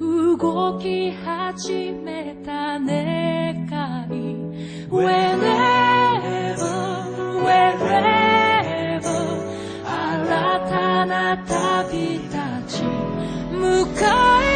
[0.00, 3.66] 動き始めた願
[4.10, 4.16] い
[4.88, 6.56] Whenever,
[7.44, 9.02] wherever
[9.84, 10.24] 新
[10.70, 12.82] たな旅立ち
[13.52, 14.49] 向か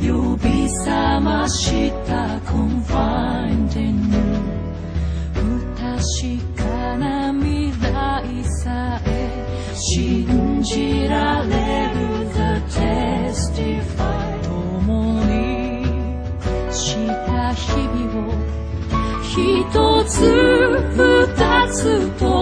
[0.00, 4.20] 呼び覚ました Confiding you
[5.34, 5.40] 不
[5.74, 5.84] 確
[6.56, 9.12] かな未来さえ
[9.74, 12.06] 信じられる。
[12.36, 15.84] The Testify 共に
[16.70, 18.30] した日々を。
[19.22, 20.14] 一つ
[20.96, 22.35] 二つと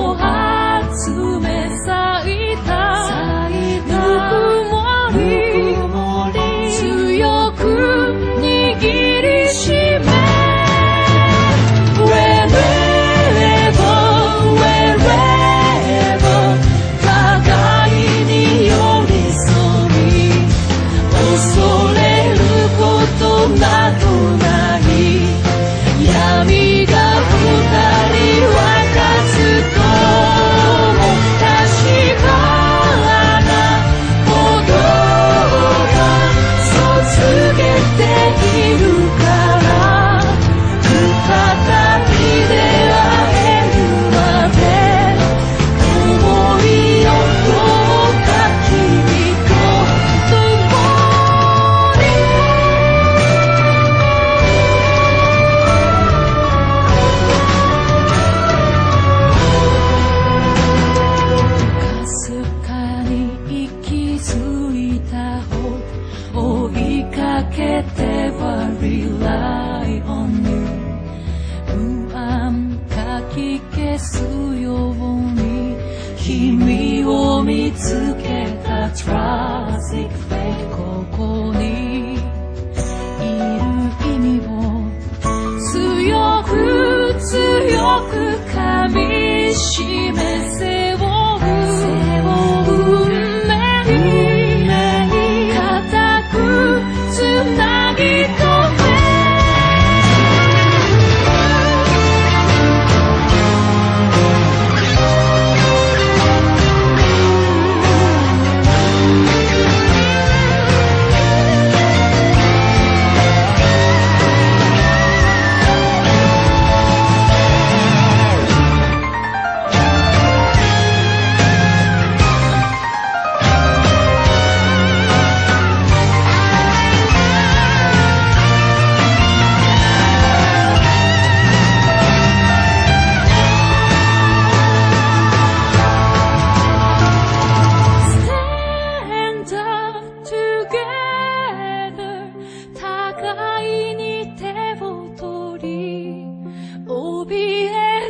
[67.55, 70.53] けては rely on you
[71.66, 74.22] 不安かき消す
[74.60, 74.94] よう
[75.34, 75.76] に
[76.19, 82.14] 君を見つけた Tragic fate ここに。
[82.14, 83.64] いる
[84.04, 84.50] 意味を
[85.72, 86.50] 強く
[87.20, 87.31] 強
[88.10, 88.12] く
[88.50, 88.54] 噛
[88.88, 90.19] みしめ
[90.59, 90.73] 背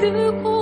[0.05, 0.54] 怯え